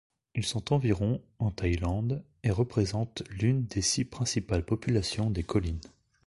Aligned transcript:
Ils 0.33 0.47
sont 0.47 0.73
environ 0.73 1.21
en 1.37 1.51
Thaïlande, 1.51 2.25
et 2.41 2.49
représentent 2.49 3.21
l'une 3.29 3.65
des 3.67 3.83
six 3.83 4.03
principales 4.03 4.65
populations 4.65 5.29
des 5.29 5.43
collines. 5.43 5.77